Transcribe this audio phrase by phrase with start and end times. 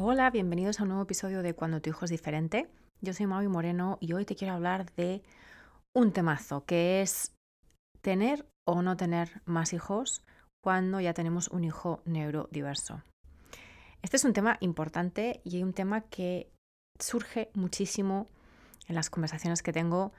[0.00, 2.70] Hola, bienvenidos a un nuevo episodio de Cuando tu hijo es diferente.
[3.00, 5.24] Yo soy Maui Moreno y hoy te quiero hablar de
[5.92, 7.34] un temazo que es
[8.00, 10.22] tener o no tener más hijos
[10.62, 13.02] cuando ya tenemos un hijo neurodiverso.
[14.00, 16.48] Este es un tema importante y un tema que
[17.00, 18.28] surge muchísimo
[18.86, 20.12] en las conversaciones que tengo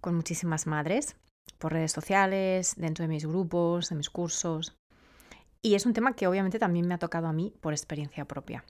[0.00, 1.14] con muchísimas madres
[1.58, 4.74] por redes sociales, dentro de mis grupos, de mis cursos.
[5.60, 8.64] Y es un tema que obviamente también me ha tocado a mí por experiencia propia.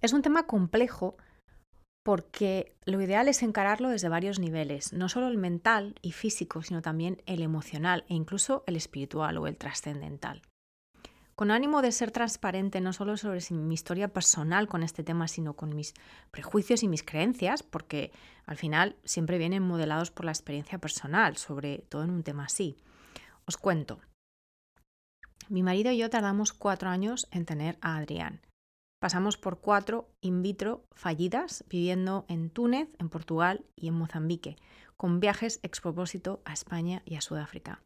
[0.00, 1.16] Es un tema complejo
[2.04, 6.80] porque lo ideal es encararlo desde varios niveles, no solo el mental y físico, sino
[6.80, 10.42] también el emocional e incluso el espiritual o el trascendental.
[11.34, 15.54] Con ánimo de ser transparente no solo sobre mi historia personal con este tema, sino
[15.54, 15.94] con mis
[16.30, 18.12] prejuicios y mis creencias, porque
[18.46, 22.76] al final siempre vienen modelados por la experiencia personal, sobre todo en un tema así.
[23.46, 23.98] Os cuento.
[25.48, 28.45] Mi marido y yo tardamos cuatro años en tener a Adrián.
[29.06, 34.56] Pasamos por cuatro in vitro fallidas viviendo en Túnez, en Portugal y en Mozambique,
[34.96, 37.84] con viajes ex propósito a España y a Sudáfrica.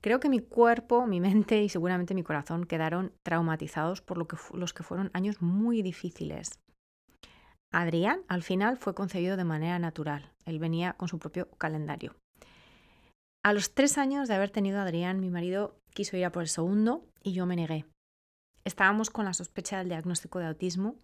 [0.00, 4.36] Creo que mi cuerpo, mi mente y seguramente mi corazón quedaron traumatizados por lo que
[4.54, 6.58] los que fueron años muy difíciles.
[7.72, 10.32] Adrián al final fue concebido de manera natural.
[10.44, 12.16] Él venía con su propio calendario.
[13.44, 16.42] A los tres años de haber tenido a Adrián, mi marido quiso ir a por
[16.42, 17.84] el segundo y yo me negué.
[18.66, 20.96] Estábamos con la sospecha del diagnóstico de autismo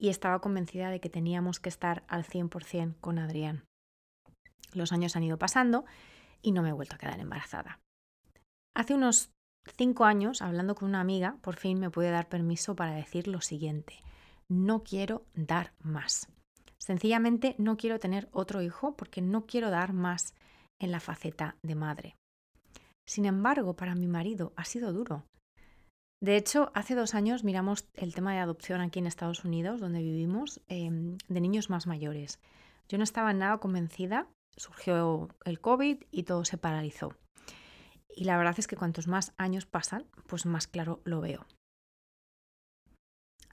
[0.00, 3.64] y estaba convencida de que teníamos que estar al 100% con Adrián.
[4.72, 5.84] Los años han ido pasando
[6.42, 7.78] y no me he vuelto a quedar embarazada.
[8.74, 9.30] Hace unos
[9.76, 13.40] cinco años, hablando con una amiga, por fin me pude dar permiso para decir lo
[13.40, 14.02] siguiente.
[14.48, 16.26] No quiero dar más.
[16.78, 20.34] Sencillamente no quiero tener otro hijo porque no quiero dar más
[20.80, 22.16] en la faceta de madre.
[23.06, 25.26] Sin embargo, para mi marido ha sido duro.
[26.22, 29.98] De hecho, hace dos años miramos el tema de adopción aquí en Estados Unidos, donde
[29.98, 32.38] vivimos, em, de niños más mayores.
[32.88, 37.16] Yo no estaba nada convencida, surgió el COVID y todo se paralizó.
[38.14, 41.44] Y la verdad es que cuantos más años pasan, pues más claro lo veo.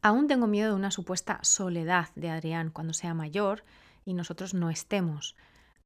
[0.04, 3.64] Aún tengo miedo de una supuesta soledad de Adrián cuando sea mayor
[4.06, 5.36] y nosotros no estemos.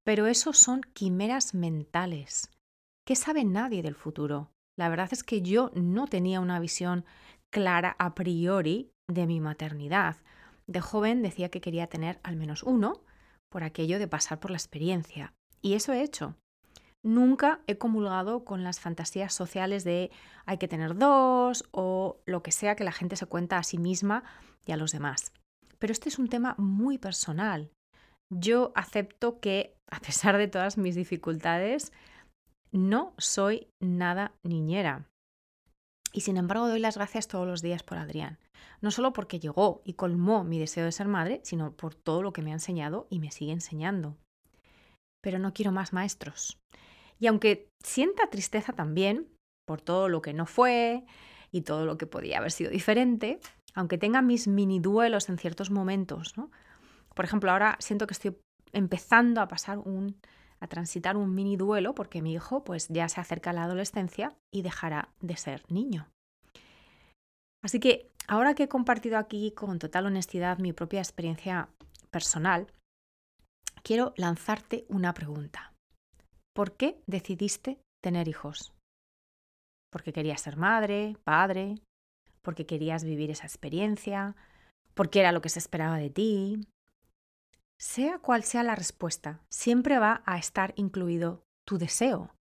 [0.03, 2.51] Pero eso son quimeras mentales.
[3.05, 4.51] ¿Qué sabe nadie del futuro?
[4.77, 7.05] La verdad es que yo no tenía una visión
[7.51, 10.17] clara a priori de mi maternidad.
[10.67, 13.03] De joven decía que quería tener al menos uno,
[13.49, 15.33] por aquello de pasar por la experiencia.
[15.61, 16.35] Y eso he hecho.
[17.03, 20.09] Nunca he comulgado con las fantasías sociales de
[20.45, 23.77] hay que tener dos o lo que sea que la gente se cuenta a sí
[23.77, 24.23] misma
[24.65, 25.33] y a los demás.
[25.77, 27.69] Pero este es un tema muy personal.
[28.31, 31.91] Yo acepto que, a pesar de todas mis dificultades,
[32.73, 35.07] no soy nada niñera.
[36.11, 38.37] Y sin embargo doy las gracias todos los días por Adrián.
[38.81, 42.33] No solo porque llegó y colmó mi deseo de ser madre, sino por todo lo
[42.33, 44.17] que me ha enseñado y me sigue enseñando.
[45.21, 46.59] Pero no quiero más maestros.
[47.19, 49.29] Y aunque sienta tristeza también
[49.65, 51.05] por todo lo que no fue
[51.51, 53.39] y todo lo que podía haber sido diferente,
[53.73, 56.51] aunque tenga mis mini duelos en ciertos momentos, ¿no?
[57.15, 58.35] Por ejemplo, ahora siento que estoy
[58.71, 60.17] empezando a pasar un
[60.63, 64.33] a transitar un mini duelo porque mi hijo pues ya se acerca a la adolescencia
[64.51, 66.07] y dejará de ser niño.
[67.61, 71.67] Así que ahora que he compartido aquí con total honestidad mi propia experiencia
[72.11, 72.67] personal,
[73.83, 75.73] quiero lanzarte una pregunta.
[76.55, 78.73] ¿Por qué decidiste tener hijos?
[79.91, 81.75] ¿Porque querías ser madre, padre?
[82.41, 84.35] ¿Porque querías vivir esa experiencia?
[84.93, 86.67] ¿Porque era lo que se esperaba de ti?
[87.83, 92.33] Sea cual sea la respuesta, siempre va a estar incluido tu deseo,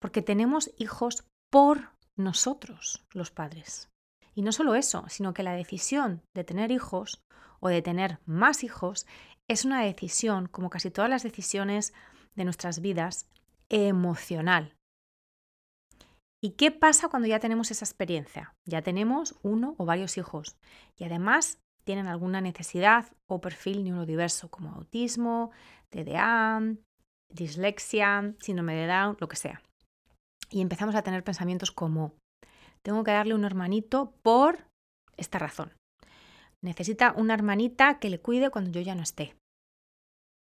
[0.00, 3.88] porque tenemos hijos por nosotros, los padres.
[4.34, 7.22] Y no solo eso, sino que la decisión de tener hijos
[7.60, 9.06] o de tener más hijos
[9.46, 11.94] es una decisión, como casi todas las decisiones
[12.34, 13.30] de nuestras vidas,
[13.68, 14.74] emocional.
[16.42, 18.56] ¿Y qué pasa cuando ya tenemos esa experiencia?
[18.66, 20.56] Ya tenemos uno o varios hijos
[20.96, 25.52] y además tienen alguna necesidad o perfil neurodiverso como autismo,
[25.88, 26.60] TDA,
[27.32, 29.62] dislexia, síndrome de Down, lo que sea.
[30.50, 32.12] Y empezamos a tener pensamientos como,
[32.82, 34.66] tengo que darle un hermanito por
[35.16, 35.72] esta razón.
[36.62, 39.34] Necesita una hermanita que le cuide cuando yo ya no esté.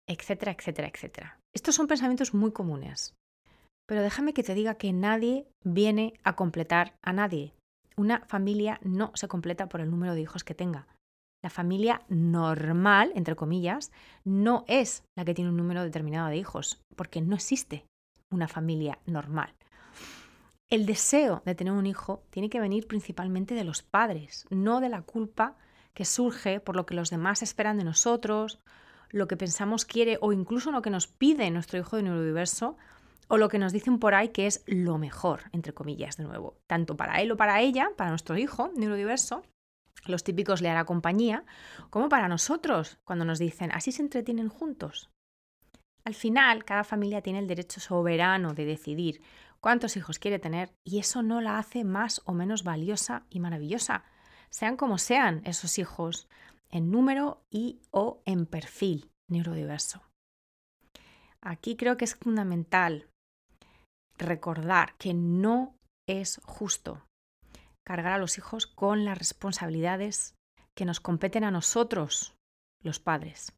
[0.08, 1.40] Etcétera, etcétera, etcétera.
[1.52, 3.16] Estos son pensamientos muy comunes.
[3.88, 7.52] Pero déjame que te diga que nadie viene a completar a nadie.
[7.96, 10.86] Una familia no se completa por el número de hijos que tenga.
[11.42, 13.90] La familia normal, entre comillas,
[14.24, 17.84] no es la que tiene un número determinado de hijos, porque no existe
[18.30, 19.52] una familia normal.
[20.70, 24.88] El deseo de tener un hijo tiene que venir principalmente de los padres, no de
[24.88, 25.56] la culpa
[25.94, 28.60] que surge por lo que los demás esperan de nosotros,
[29.10, 32.76] lo que pensamos quiere o incluso lo que nos pide nuestro hijo de neurodiverso
[33.28, 36.56] o lo que nos dicen por ahí que es lo mejor, entre comillas, de nuevo,
[36.66, 39.42] tanto para él o para ella, para nuestro hijo neurodiverso,
[40.04, 41.44] los típicos le hará compañía,
[41.90, 45.10] como para nosotros, cuando nos dicen, así se entretienen juntos.
[46.04, 49.22] Al final, cada familia tiene el derecho soberano de decidir
[49.60, 54.04] cuántos hijos quiere tener y eso no la hace más o menos valiosa y maravillosa,
[54.50, 56.28] sean como sean esos hijos,
[56.70, 60.02] en número y o en perfil neurodiverso.
[61.40, 63.08] Aquí creo que es fundamental
[64.18, 65.76] recordar que no
[66.08, 67.04] es justo
[67.84, 70.34] cargar a los hijos con las responsabilidades
[70.74, 72.34] que nos competen a nosotros,
[72.82, 73.52] los padres.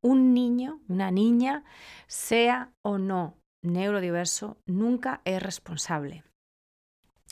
[0.00, 1.64] Un niño, una niña,
[2.06, 6.24] sea o no neurodiverso, nunca es responsable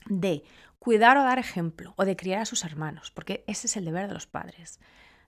[0.08, 0.44] de
[0.78, 4.08] cuidar o dar ejemplo o de criar a sus hermanos, porque ese es el deber
[4.08, 4.80] de los padres.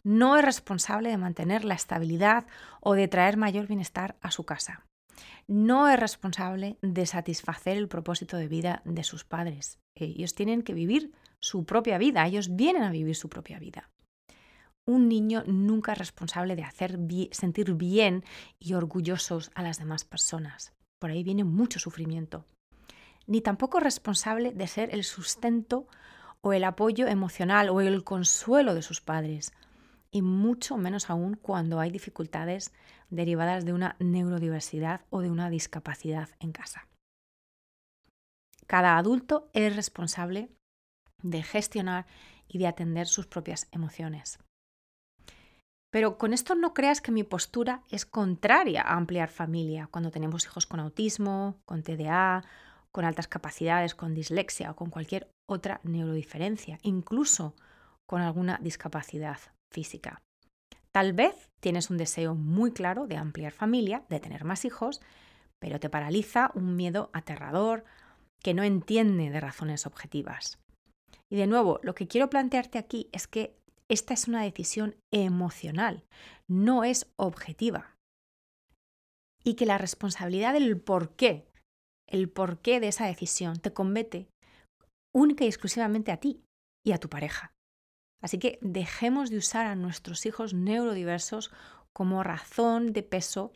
[0.04, 2.46] No es responsable de mantener la estabilidad
[2.80, 4.84] o de traer mayor bienestar a su casa.
[5.48, 9.78] No es responsable de satisfacer el propósito de vida de sus padres.
[10.04, 13.90] Ellos tienen que vivir su propia vida, ellos vienen a vivir su propia vida.
[14.86, 16.98] Un niño nunca es responsable de hacer
[17.30, 18.24] sentir bien
[18.58, 20.72] y orgullosos a las demás personas.
[20.98, 22.46] Por ahí viene mucho sufrimiento.
[23.26, 25.86] Ni tampoco es responsable de ser el sustento
[26.40, 29.52] o el apoyo emocional o el consuelo de sus padres.
[30.10, 32.72] Y mucho menos aún cuando hay dificultades
[33.10, 36.88] derivadas de una neurodiversidad o de una discapacidad en casa.
[38.68, 40.50] Cada adulto es responsable
[41.22, 42.06] de gestionar
[42.46, 44.38] y de atender sus propias emociones.
[45.90, 50.44] Pero con esto no creas que mi postura es contraria a ampliar familia cuando tenemos
[50.44, 52.44] hijos con autismo, con TDA,
[52.92, 57.54] con altas capacidades, con dislexia o con cualquier otra neurodiferencia, incluso
[58.06, 59.38] con alguna discapacidad
[59.72, 60.20] física.
[60.92, 65.00] Tal vez tienes un deseo muy claro de ampliar familia, de tener más hijos,
[65.58, 67.84] pero te paraliza un miedo aterrador
[68.42, 70.58] que no entiende de razones objetivas.
[71.30, 73.56] Y de nuevo, lo que quiero plantearte aquí es que
[73.88, 76.04] esta es una decisión emocional,
[76.46, 77.96] no es objetiva.
[79.44, 81.46] Y que la responsabilidad del porqué,
[82.06, 84.28] el porqué de esa decisión, te compete
[85.14, 86.42] única y exclusivamente a ti
[86.84, 87.52] y a tu pareja.
[88.22, 91.50] Así que dejemos de usar a nuestros hijos neurodiversos
[91.92, 93.52] como razón de peso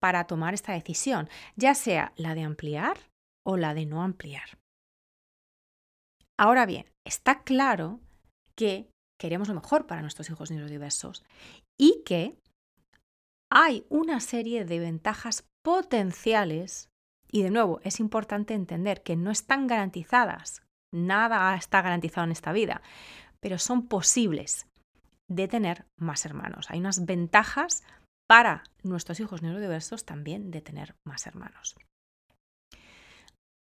[0.00, 3.09] para tomar esta decisión, ya sea la de ampliar
[3.44, 4.58] o la de no ampliar.
[6.38, 8.00] Ahora bien, está claro
[8.56, 11.24] que queremos lo mejor para nuestros hijos neurodiversos
[11.78, 12.38] y que
[13.50, 16.90] hay una serie de ventajas potenciales
[17.30, 22.52] y de nuevo es importante entender que no están garantizadas, nada está garantizado en esta
[22.52, 22.82] vida,
[23.40, 24.66] pero son posibles
[25.28, 26.70] de tener más hermanos.
[26.70, 27.84] Hay unas ventajas
[28.28, 31.76] para nuestros hijos neurodiversos también de tener más hermanos.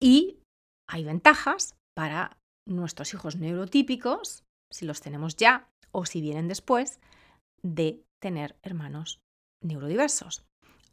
[0.01, 0.39] Y
[0.87, 2.37] hay ventajas para
[2.67, 6.99] nuestros hijos neurotípicos, si los tenemos ya o si vienen después,
[7.61, 9.19] de tener hermanos
[9.63, 10.45] neurodiversos.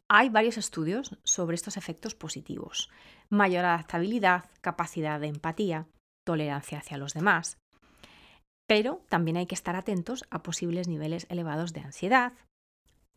[0.09, 2.89] Hay varios estudios sobre estos efectos positivos.
[3.29, 5.87] Mayor adaptabilidad, capacidad de empatía,
[6.25, 7.57] tolerancia hacia los demás,
[8.67, 12.33] pero también hay que estar atentos a posibles niveles elevados de ansiedad,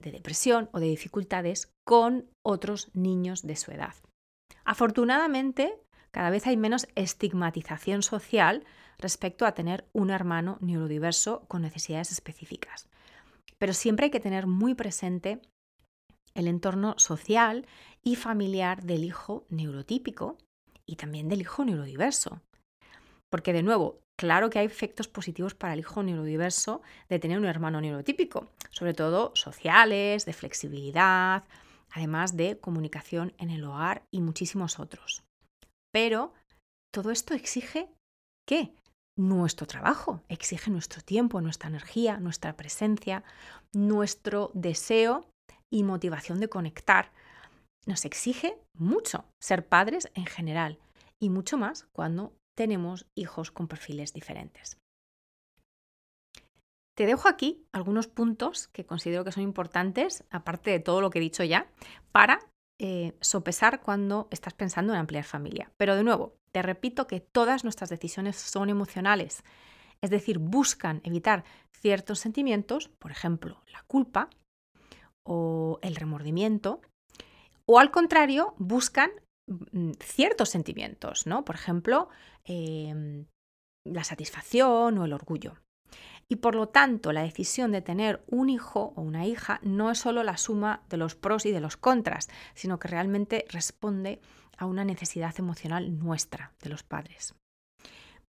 [0.00, 3.94] de depresión o de dificultades con otros niños de su edad.
[4.64, 5.78] Afortunadamente,
[6.10, 8.64] cada vez hay menos estigmatización social
[8.98, 12.88] respecto a tener un hermano neurodiverso con necesidades específicas.
[13.58, 15.40] Pero siempre hay que tener muy presente
[16.34, 17.66] el entorno social
[18.02, 20.38] y familiar del hijo neurotípico
[20.86, 22.40] y también del hijo neurodiverso.
[23.30, 27.44] Porque de nuevo, claro que hay efectos positivos para el hijo neurodiverso de tener un
[27.46, 31.44] hermano neurotípico, sobre todo sociales, de flexibilidad,
[31.90, 35.22] además de comunicación en el hogar y muchísimos otros.
[35.92, 36.32] Pero
[36.92, 37.88] todo esto exige
[38.50, 38.74] ¿qué?
[39.16, 43.22] Nuestro trabajo, exige nuestro tiempo, nuestra energía, nuestra presencia,
[43.72, 45.28] nuestro deseo
[45.72, 47.12] y motivación de conectar.
[47.86, 50.78] Nos exige mucho ser padres en general
[51.20, 54.79] y mucho más cuando tenemos hijos con perfiles diferentes.
[57.00, 61.18] Te dejo aquí algunos puntos que considero que son importantes, aparte de todo lo que
[61.18, 61.66] he dicho ya,
[62.12, 62.40] para
[62.78, 65.72] eh, sopesar cuando estás pensando en ampliar familia.
[65.78, 69.44] Pero de nuevo, te repito que todas nuestras decisiones son emocionales,
[70.02, 74.28] es decir, buscan evitar ciertos sentimientos, por ejemplo, la culpa
[75.24, 76.82] o el remordimiento,
[77.64, 79.10] o al contrario, buscan
[79.46, 81.46] mm, ciertos sentimientos, ¿no?
[81.46, 82.10] Por ejemplo,
[82.44, 83.24] em,
[83.86, 85.54] la satisfacción o el orgullo.
[86.30, 89.98] Y por lo tanto, la decisión de tener un hijo o una hija no es
[89.98, 94.20] solo la suma de los pros y de los contras, sino que realmente responde
[94.56, 97.34] a una necesidad emocional nuestra, de los padres.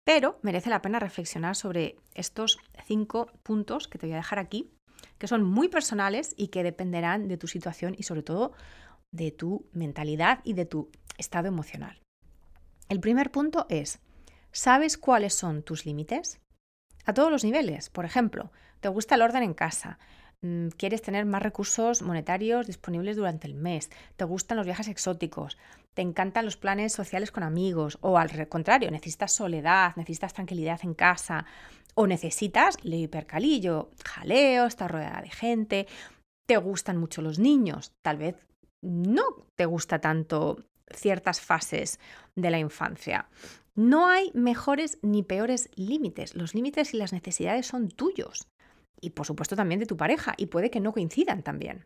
[0.03, 2.57] Pero merece la pena reflexionar sobre estos
[2.87, 4.71] cinco puntos que te voy a dejar aquí,
[5.19, 8.53] que son muy personales y que dependerán de tu situación y sobre todo
[9.11, 12.01] de tu mentalidad y de tu estado emocional.
[12.89, 13.99] El primer punto es,
[14.51, 16.39] ¿sabes cuáles son tus límites?
[17.05, 17.89] A todos los niveles.
[17.89, 19.99] Por ejemplo, te gusta el orden en casa,
[20.41, 25.57] mm, quieres tener más recursos monetarios disponibles durante el mes, te gustan los viajes exóticos,
[25.93, 30.93] te encantan los planes sociales con amigos, o al contrario, necesitas soledad, necesitas tranquilidad en
[30.93, 31.45] casa,
[31.95, 35.87] o necesitas le hipercalillo, jaleo, estar rodeada de gente,
[36.47, 38.35] te gustan mucho los niños, tal vez
[38.81, 39.23] no
[39.55, 40.57] te gusta tanto
[40.93, 41.99] ciertas fases
[42.35, 43.27] de la infancia.
[43.75, 46.35] No hay mejores ni peores límites.
[46.35, 48.47] Los límites y las necesidades son tuyos.
[49.01, 50.33] Y por supuesto también de tu pareja.
[50.37, 51.85] Y puede que no coincidan también.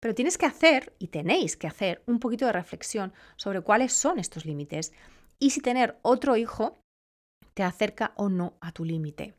[0.00, 4.18] Pero tienes que hacer, y tenéis que hacer, un poquito de reflexión sobre cuáles son
[4.18, 4.92] estos límites
[5.38, 6.78] y si tener otro hijo
[7.54, 9.34] te acerca o no a tu límite.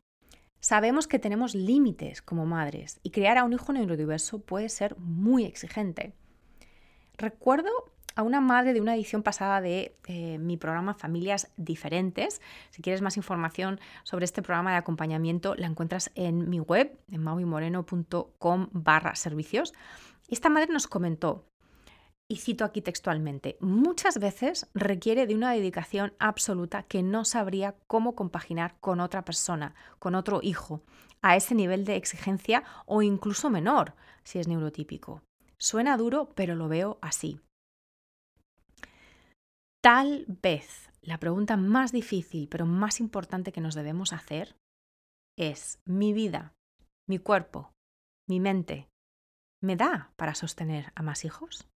[0.60, 5.44] Sabemos que tenemos límites como madres y criar a un hijo neurodiverso puede ser muy
[5.44, 6.14] exigente.
[7.16, 7.70] Recuerdo
[8.16, 12.40] a una madre de una edición pasada de eh, mi programa Familias Diferentes.
[12.70, 17.22] Si quieres más información sobre este programa de acompañamiento, la encuentras en mi web, en
[17.22, 19.74] mauvimoreno.com barra servicios.
[20.28, 21.46] Esta madre nos comentó,
[22.26, 28.16] y cito aquí textualmente, muchas veces requiere de una dedicación absoluta que no sabría cómo
[28.16, 30.82] compaginar con otra persona, con otro hijo,
[31.20, 33.94] a ese nivel de exigencia o incluso menor,
[34.24, 35.22] si es neurotípico.
[35.58, 37.40] Suena duro, pero lo veo así.
[39.86, 44.56] Tal vez la pregunta más difícil, pero más importante que nos debemos hacer
[45.38, 46.54] es, ¿mi vida,
[47.08, 47.70] mi cuerpo,
[48.28, 48.88] mi mente,
[49.62, 51.68] me da para sostener a más hijos?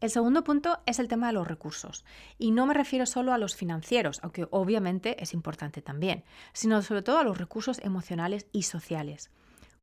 [0.00, 2.04] El segundo punto es el tema de los recursos.
[2.38, 7.02] Y no me refiero solo a los financieros, aunque obviamente es importante también, sino sobre
[7.02, 9.30] todo a los recursos emocionales y sociales.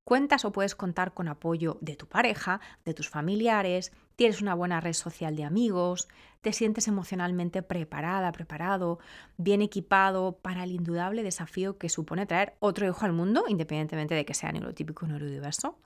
[0.07, 4.79] Cuentas o puedes contar con apoyo de tu pareja, de tus familiares, tienes una buena
[4.79, 6.07] red social de amigos,
[6.39, 8.99] te sientes emocionalmente preparada, preparado,
[9.35, 14.23] bien equipado para el indudable desafío que supone traer otro hijo al mundo, independientemente de
[14.23, 15.77] que sea neurotípico o neurodiverso.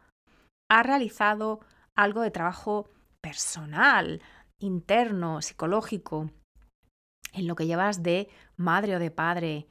[0.69, 1.61] Has realizado
[1.95, 4.21] algo de trabajo personal,
[4.59, 6.29] interno, psicológico,
[7.33, 9.67] en lo que llevas de madre o de padre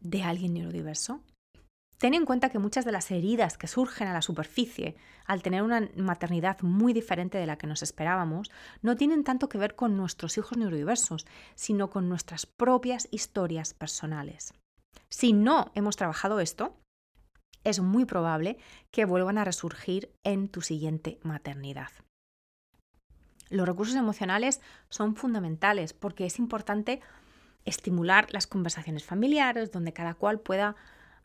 [0.00, 1.20] de alguien neurodiverso.
[2.00, 5.62] Ten en cuenta que muchas de las heridas que surgen a la superficie al tener
[5.62, 9.98] una maternidad muy diferente de la que nos esperábamos no tienen tanto que ver con
[9.98, 14.54] nuestros hijos neurodiversos, sino con nuestras propias historias personales.
[15.10, 16.74] Si no hemos trabajado esto,
[17.64, 18.56] es muy probable
[18.90, 21.90] que vuelvan a resurgir en tu siguiente maternidad.
[23.50, 27.02] Los recursos emocionales son fundamentales porque es importante
[27.66, 30.76] estimular las conversaciones familiares donde cada cual pueda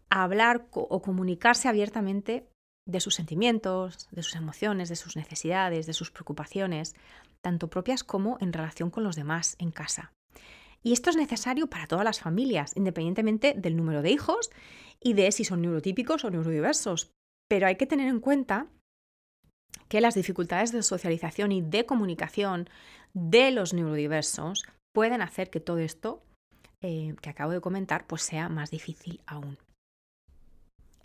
[0.10, 2.48] hablar o comunicarse abiertamente
[2.88, 6.96] de sus sentimientos, de sus emociones, de sus necesidades, de sus preocupaciones,
[7.42, 10.14] tanto propias como en relación con los demás en casa.
[10.84, 14.52] Y esto es necesario para todas las familias, independientemente del número de hijos
[15.02, 17.12] y de si son neurotípicos o neurodiversos.
[17.50, 18.68] Pero hay que tener en cuenta
[19.90, 22.70] que las dificultades de socialización y de comunicación
[23.14, 26.22] de los neurodiversos pueden hacer que todo esto
[26.82, 29.58] eh, que acabo de comentar pues sea más difícil aún.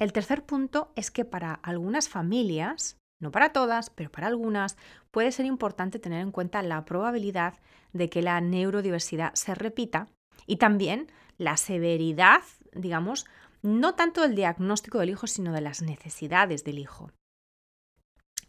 [0.01, 4.79] El tercer punto es que para algunas familias, no para todas, pero para algunas,
[5.11, 7.59] puede ser importante tener en cuenta la probabilidad
[7.93, 10.09] de que la neurodiversidad se repita
[10.47, 12.41] y también la severidad,
[12.73, 13.27] digamos,
[13.61, 17.11] no tanto del diagnóstico del hijo, sino de las necesidades del hijo.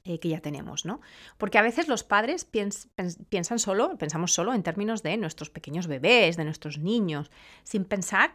[0.05, 1.01] Eh, que ya tenemos, ¿no?
[1.37, 6.37] Porque a veces los padres piensan solo, pensamos solo en términos de nuestros pequeños bebés,
[6.37, 7.29] de nuestros niños,
[7.63, 8.33] sin pensar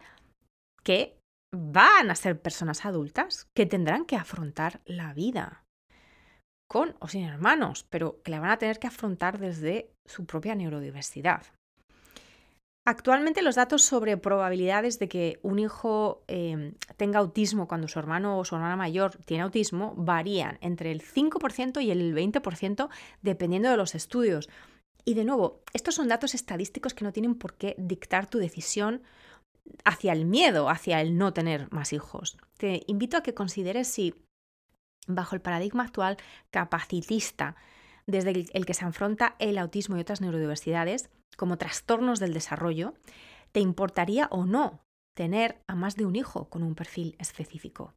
[0.85, 1.18] que
[1.54, 5.64] van a ser personas adultas que tendrán que afrontar la vida,
[6.68, 10.54] con o sin hermanos, pero que la van a tener que afrontar desde su propia
[10.54, 11.42] neurodiversidad.
[12.88, 18.38] Actualmente los datos sobre probabilidades de que un hijo em, tenga autismo cuando su hermano
[18.38, 22.88] o su hermana mayor tiene autismo varían entre el 5% y el 20%
[23.22, 24.48] dependiendo de los estudios.
[25.04, 29.02] Y de nuevo, estos son datos estadísticos que no tienen por qué dictar tu decisión
[29.85, 32.37] hacia el miedo, hacia el no tener más hijos.
[32.56, 34.14] Te invito a que consideres si,
[35.06, 36.16] bajo el paradigma actual
[36.50, 37.56] capacitista,
[38.06, 42.94] desde el que se afronta el autismo y otras neurodiversidades, como trastornos del desarrollo,
[43.52, 44.80] ¿te importaría o no
[45.14, 47.94] tener a más de un hijo con un perfil específico?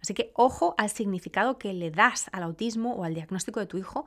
[0.00, 3.78] Así que ojo al significado que le das al autismo o al diagnóstico de tu
[3.78, 4.06] hijo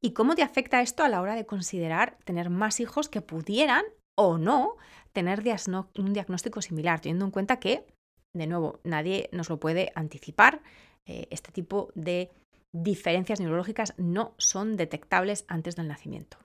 [0.00, 3.84] y cómo te afecta esto a la hora de considerar tener más hijos que pudieran
[4.16, 4.76] o no
[5.12, 5.42] tener
[5.96, 7.86] un diagnóstico similar, teniendo en cuenta que,
[8.34, 10.62] de nuevo, nadie nos lo puede anticipar.
[11.06, 12.30] Eh, este tipo de
[12.72, 16.38] diferencias neurológicas no son detectables antes del nacimiento.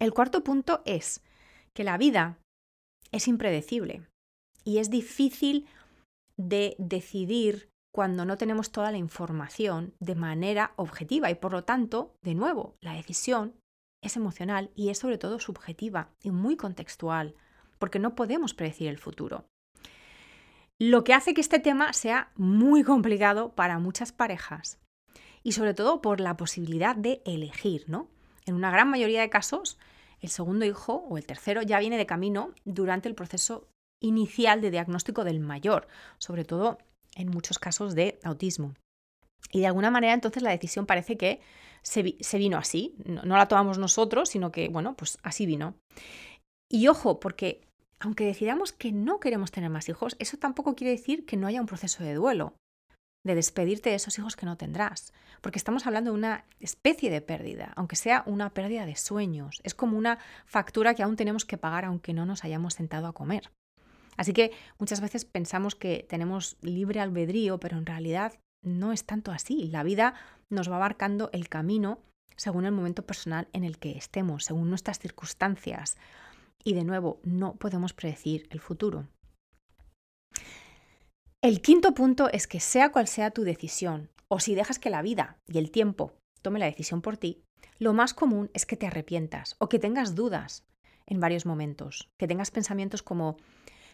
[0.00, 1.22] El cuarto punto es
[1.74, 2.38] que la vida
[3.12, 4.06] es impredecible
[4.64, 5.66] y es difícil
[6.36, 12.14] de decidir cuando no tenemos toda la información de manera objetiva y por lo tanto,
[12.22, 13.59] de nuevo, la decisión
[14.02, 17.34] es emocional y es sobre todo subjetiva y muy contextual,
[17.78, 19.44] porque no podemos predecir el futuro.
[20.78, 24.78] Lo que hace que este tema sea muy complicado para muchas parejas
[25.42, 28.08] y sobre todo por la posibilidad de elegir, ¿no?
[28.46, 29.78] En una gran mayoría de casos,
[30.20, 33.68] el segundo hijo o el tercero ya viene de camino durante el proceso
[34.00, 35.86] inicial de diagnóstico del mayor,
[36.18, 36.78] sobre todo
[37.14, 38.74] en muchos casos de autismo.
[39.52, 41.40] Y de alguna manera entonces la decisión parece que
[41.82, 42.02] se,
[42.38, 45.74] vino así, no, no, la tomamos nosotros, sino que, bueno, pues así vino.
[46.68, 47.62] Y ojo, porque
[47.98, 51.60] aunque decidamos que no queremos tener más hijos, eso tampoco quiere decir que no haya
[51.60, 52.54] un proceso de duelo
[53.24, 57.20] de despedirte de esos hijos que no tendrás, porque estamos hablando de una especie de
[57.20, 59.60] pérdida, aunque sea una pérdida de sueños.
[59.62, 63.12] Es como una factura que aún tenemos que pagar aunque no nos hayamos sentado a
[63.12, 63.50] comer.
[64.16, 69.32] Así que muchas veces pensamos que tenemos libre albedrío, pero en realidad no es tanto
[69.32, 69.68] así.
[69.68, 70.14] La vida
[70.48, 72.00] nos va marcando el camino
[72.36, 75.96] según el momento personal en el que estemos, según nuestras circunstancias.
[76.64, 79.08] Y de nuevo, no podemos predecir el futuro.
[81.42, 85.02] El quinto punto es que sea cual sea tu decisión, o si dejas que la
[85.02, 87.42] vida y el tiempo tome la decisión por ti,
[87.78, 90.64] lo más común es que te arrepientas o que tengas dudas
[91.06, 93.38] en varios momentos, que tengas pensamientos como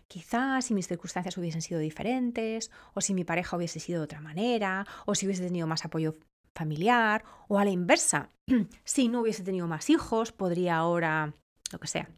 [0.08, 4.20] quizás si mis circunstancias hubiesen sido diferentes, o si mi pareja hubiese sido de otra
[4.20, 6.16] manera, o si hubiese tenido más apoyo
[6.54, 8.30] familiar, o a la inversa,
[8.84, 11.34] si no hubiese tenido más hijos, podría ahora,
[11.72, 12.08] lo que sea.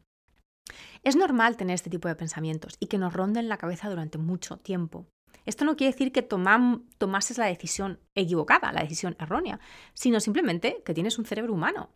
[1.02, 4.58] Es normal tener este tipo de pensamientos y que nos ronden la cabeza durante mucho
[4.58, 5.06] tiempo.
[5.46, 9.60] Esto no quiere decir que tomases la decisión equivocada, la decisión errónea,
[9.94, 11.90] sino simplemente que tienes un cerebro humano.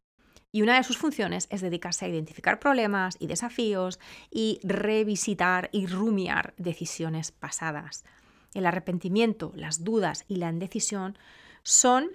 [0.54, 3.98] Y una de sus funciones es dedicarse a identificar problemas y desafíos
[4.30, 8.04] y revisitar y rumiar decisiones pasadas.
[8.52, 11.16] El arrepentimiento, las dudas y la indecisión
[11.62, 12.10] son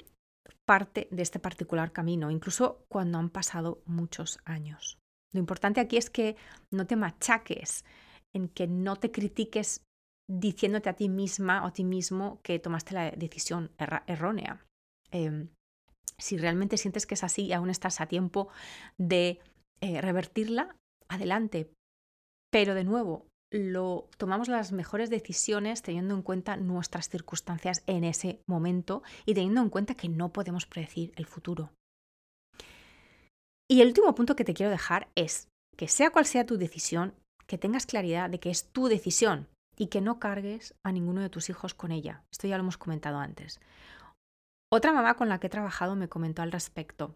[0.65, 5.00] parte de este particular camino, incluso cuando han pasado muchos años.
[5.34, 6.36] Lo importante aquí es que
[6.71, 7.86] no te machaques,
[8.34, 9.82] en que no te critiques
[10.30, 13.71] diciéndote a ti misma o a ti mismo que tomaste la decisión
[14.08, 14.65] errónea.
[15.12, 15.50] Em,
[16.19, 18.49] si realmente sientes que es así y aún estás a tiempo
[18.97, 19.39] de
[19.82, 20.75] eh, revertirla,
[21.08, 21.71] adelante.
[22.51, 28.41] Pero de nuevo, lo, tomamos las mejores decisiones teniendo en cuenta nuestras circunstancias en ese
[28.47, 31.71] momento y teniendo en cuenta que no podemos predecir el futuro.
[33.69, 37.13] Y el último punto que te quiero dejar es que sea cual sea tu decisión,
[37.45, 41.30] que tengas claridad de que es tu decisión, y que no cargues a ninguno de
[41.30, 42.23] tus hijos con ella.
[42.32, 43.62] Esto ya lo hemos comentado antes.
[44.71, 47.15] Otra mamá con la que he trabajado me comentó al respecto.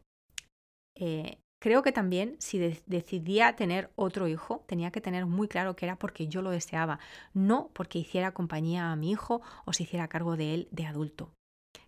[0.96, 5.86] Eh, creo que también si decidía tener otro hijo, tenía que tener muy claro que
[5.86, 7.00] era porque yo lo deseaba,
[7.34, 11.34] no porque hiciera compañía a mi hijo o se hiciera cargo de él de adulto.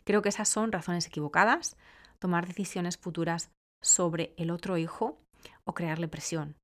[0.04, 1.78] Creo que esas son razones equivocadas,
[2.19, 5.19] tomar decisiones futuras sobre el otro hijo
[5.65, 6.56] o crearle presión.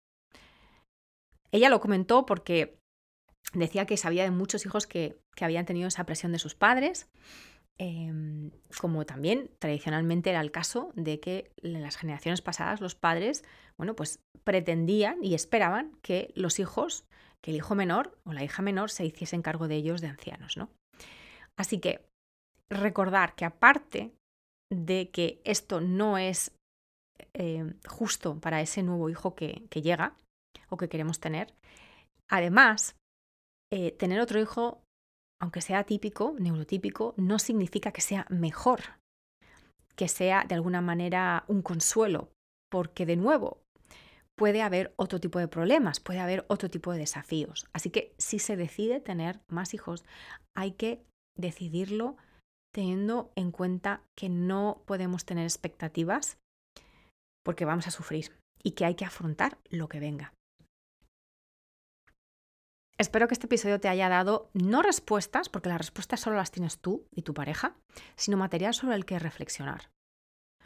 [1.51, 2.79] Ella lo comentó porque
[3.53, 7.07] decía que sabía de muchos hijos que, habían tenido esa presión de sus padres,
[7.80, 13.44] em, como también tradicionalmente era el caso de que en las generaciones pasadas los padres,
[13.78, 17.06] bueno, pues pretendían y esperaban que los hijos,
[17.42, 20.58] que el hijo menor o la hija menor se hiciesen cargo de ellos de ancianos,
[20.58, 20.70] ¿no?
[21.58, 22.06] Así que
[22.70, 24.13] recordar que aparte
[24.72, 26.56] de que esto no es
[27.34, 30.15] em, justo para ese nuevo hijo que, llega
[30.70, 31.54] o que queremos tener,
[32.30, 32.96] además
[33.72, 34.82] eh, tener otro hijo,
[35.41, 38.82] aunque sea típico, neurotípico, no significa que sea mejor,
[39.95, 42.30] que sea de alguna manera un consuelo,
[42.69, 43.62] porque de nuevo,
[44.38, 47.67] puede haber otro tipo de problemas, puede haber otro tipo de desafíos.
[47.73, 50.06] Así que si se decide tener más hijos,
[50.56, 51.04] hay que
[51.38, 52.15] decidirlo
[52.73, 56.38] teniendo en cuenta que no podemos tener expectativas
[57.43, 58.32] porque vamos a sufrir
[58.63, 60.34] y que hay que afrontar lo que venga.
[62.99, 66.79] Espero que este episodio te haya dado no respuestas, porque las respuestas solo las tienes
[66.79, 67.77] tú y tu pareja,
[68.17, 69.89] sino material sobre el que reflexionar.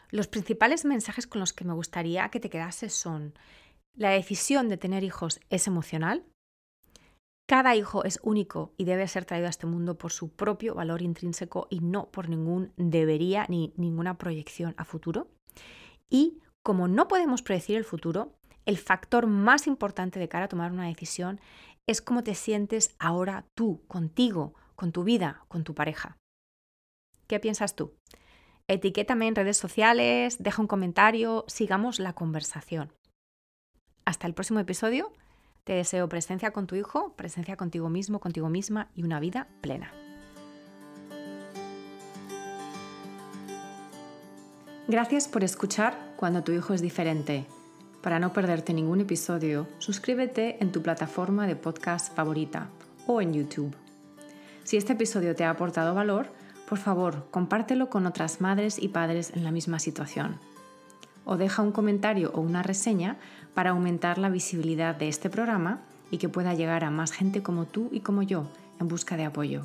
[0.09, 3.35] Los principales mensajes con los que me gustaría que te quedases son
[3.95, 6.25] la decisión de tener hijos es emocional,
[7.47, 11.03] cada hijo es único y debe ser traído a este mundo por su propio valor
[11.03, 15.27] intrínseco y no por ningún debería ni ninguna proyección a futuro.
[16.09, 18.33] Y como no podemos predecir el futuro,
[18.65, 21.39] el factor más importante de cara a tomar una decisión
[21.87, 26.17] es cómo te sientes ahora tú, contigo, con tu vida, con tu pareja.
[27.27, 27.93] ¿Qué piensas tú?
[28.67, 32.93] Etiquétame en redes sociales, deja un comentario, sigamos la conversación.
[34.05, 35.11] Hasta el próximo episodio
[35.63, 39.91] te deseo presencia con tu hijo, presencia contigo mismo, contigo misma y una vida plena.
[44.87, 47.45] Gracias por escuchar cuando tu hijo es diferente.
[48.03, 52.67] Para no perderte ningún episodio, suscríbete en tu plataforma de podcast favorita
[53.07, 53.75] o en YouTube.
[54.63, 56.27] Si este episodio te ha aportado valor,
[56.69, 60.37] por favor, compártelo con otras madres y padres en la misma situación
[61.25, 63.17] o deja un comentario o una reseña
[63.53, 67.65] para aumentar la visibilidad de este programa y que pueda llegar a más gente como
[67.65, 68.47] tú y como yo
[68.79, 69.61] en busca de apoyo.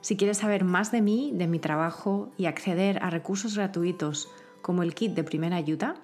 [0.00, 4.28] Si quieres saber más de mí, de mi trabajo y acceder a recursos gratuitos
[4.62, 5.96] como el kit de primera ayuda,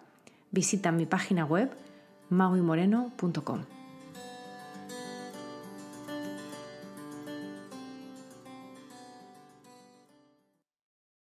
[0.52, 1.70] visita mi página web
[2.28, 3.81] mauimoreno.com.